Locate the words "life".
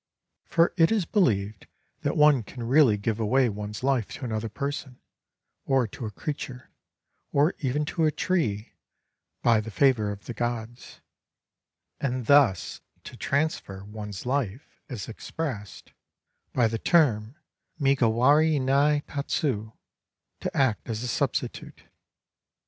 3.83-4.07